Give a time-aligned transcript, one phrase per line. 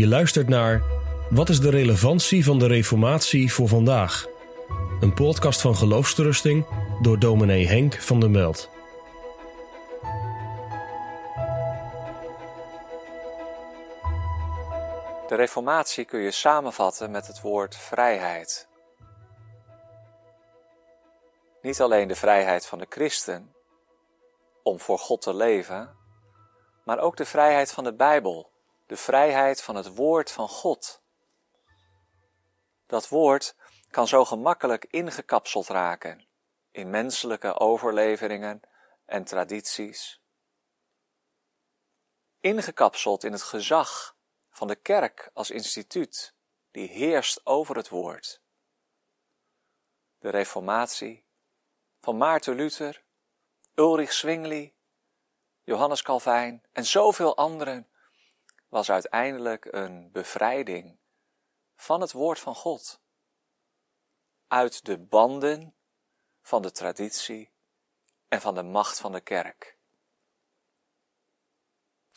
[0.00, 0.82] Je luistert naar
[1.30, 4.26] Wat is de relevantie van de Reformatie voor vandaag?
[5.00, 6.66] Een podcast van Geloofsterusting
[7.02, 8.70] door dominee Henk van der Meld.
[15.28, 18.68] De Reformatie kun je samenvatten met het woord vrijheid.
[21.62, 23.54] Niet alleen de vrijheid van de christen
[24.62, 25.96] om voor God te leven,
[26.84, 28.49] maar ook de vrijheid van de Bijbel,
[28.90, 31.02] de vrijheid van het woord van God.
[32.86, 33.56] Dat woord
[33.90, 36.26] kan zo gemakkelijk ingekapseld raken
[36.70, 38.60] in menselijke overleveringen
[39.04, 40.22] en tradities.
[42.40, 44.16] Ingekapseld in het gezag
[44.50, 46.34] van de kerk als instituut
[46.70, 48.42] die heerst over het woord.
[50.18, 51.26] De Reformatie
[52.00, 53.04] van Maarten Luther,
[53.74, 54.74] Ulrich Zwingli,
[55.62, 57.89] Johannes Calvijn en zoveel anderen
[58.70, 60.98] was uiteindelijk een bevrijding
[61.76, 63.00] van het woord van God.
[64.46, 65.74] Uit de banden
[66.42, 67.52] van de traditie
[68.28, 69.78] en van de macht van de kerk.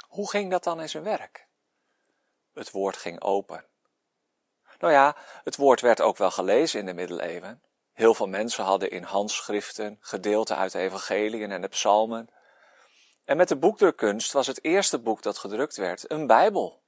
[0.08, 1.48] Hoe ging dat dan in zijn werk?
[2.54, 3.66] Het woord ging open.
[4.80, 7.64] Nou ja, het woord werd ook wel gelezen in de middeleeuwen.
[7.92, 12.30] Heel veel mensen hadden in handschriften gedeelten uit de evangeliën en de psalmen.
[13.26, 16.84] En met de boekdrukkunst was het eerste boek dat gedrukt werd een Bijbel.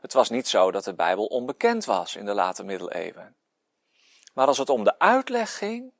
[0.00, 3.36] Het was niet zo dat de Bijbel onbekend was in de late middeleeuwen.
[4.34, 5.92] Maar als het om de uitleg ging,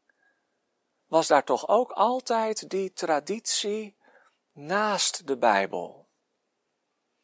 [1.06, 3.96] was daar toch ook altijd die traditie
[4.52, 6.08] naast de Bijbel.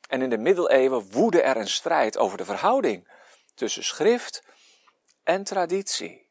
[0.08, 3.08] En in de middeleeuwen woedde er een strijd over de verhouding
[3.54, 4.44] tussen schrift
[5.22, 6.28] en traditie.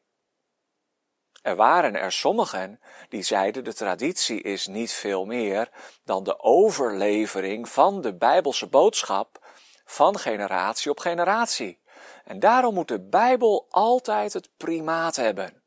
[1.44, 5.70] Er waren er sommigen die zeiden de traditie is niet veel meer
[6.04, 9.46] dan de overlevering van de Bijbelse boodschap
[9.84, 11.80] van generatie op generatie.
[12.24, 15.62] En daarom moet de Bijbel altijd het primaat hebben.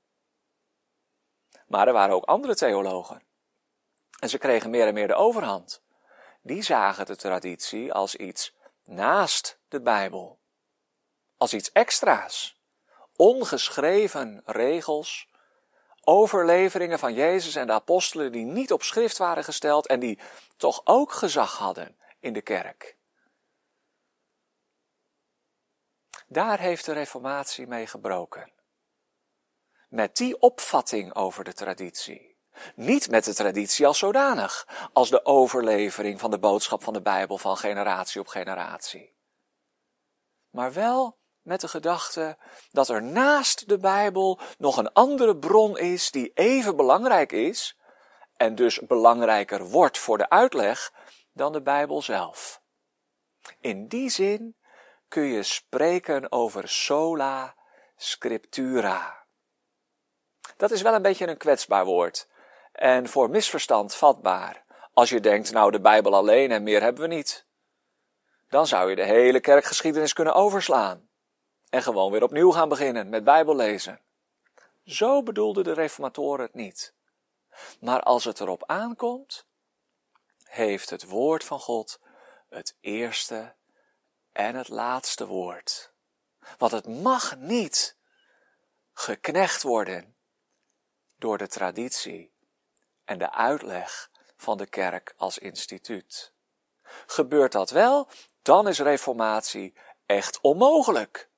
[1.68, 3.24] Maar er waren ook andere theologen.
[4.20, 5.82] En ze kregen meer en meer de overhand.
[6.42, 10.40] Die zagen de traditie als iets naast de Bijbel.
[11.38, 12.62] Als iets extra's.
[13.16, 15.36] Ongeschreven regels
[16.08, 20.20] overleveringen van Jezus en de apostelen die niet op schrift waren gesteld en die
[20.58, 22.98] toch ook gezag hadden in de kerk.
[26.28, 28.52] Daar heeft de Reformatie mee gebroken.
[29.90, 32.38] Met die opvatting over de traditie.
[32.76, 37.38] Niet met de traditie als zodanig, als de overlevering van de boodschap van de Bijbel
[37.38, 39.16] van generatie op generatie.
[40.50, 41.17] Maar wel
[41.48, 42.38] met de gedachte
[42.72, 47.78] dat er naast de Bijbel nog een andere bron is die even belangrijk is
[48.38, 50.94] en dus belangrijker wordt voor de uitleg
[51.34, 52.62] dan de Bijbel zelf.
[53.60, 54.56] In die zin
[55.08, 57.56] kun je spreken over sola
[57.96, 59.26] scriptura.
[60.58, 62.28] Dat is wel een beetje een kwetsbaar woord
[62.72, 64.66] en voor misverstand vatbaar.
[64.94, 67.46] Als je denkt, nou de Bijbel alleen en meer hebben we niet.
[68.50, 71.07] Dan zou je de hele kerkgeschiedenis kunnen overslaan
[71.70, 74.02] en gewoon weer opnieuw gaan beginnen met Bijbel lezen.
[74.86, 76.94] Zo bedoelden de reformatoren het niet.
[77.80, 79.46] Maar als het erop aankomt,
[80.44, 82.00] heeft het woord van God
[82.50, 83.56] het eerste
[84.32, 85.94] en het laatste woord.
[86.58, 87.98] Want het mag niet
[88.94, 90.16] geknecht worden
[91.18, 92.34] door de traditie
[93.06, 96.34] en de uitleg van de kerk als instituut.
[97.06, 98.10] Gebeurt dat wel,
[98.42, 101.30] dan is reformatie echt onmogelijk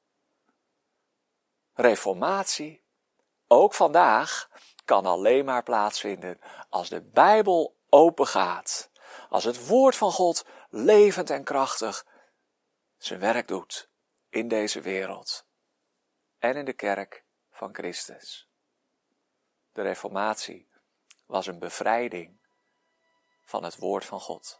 [1.79, 2.83] reformatie,
[3.47, 4.49] ook vandaag,
[4.85, 8.91] kan alleen maar plaatsvinden als de Bijbel open gaat.
[9.29, 12.05] Als het woord van God levend en krachtig
[12.97, 13.89] zijn werk doet
[14.29, 15.45] in deze wereld
[16.39, 18.49] en in de kerk van Christus.
[19.71, 20.69] De reformatie
[21.25, 22.39] was een bevrijding
[23.41, 24.59] van het woord van God.